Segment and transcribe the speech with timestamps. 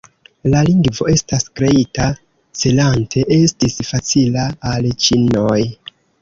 [0.51, 2.07] La lingvo estas kreita
[2.61, 5.61] celante esti facila al ĉinoj.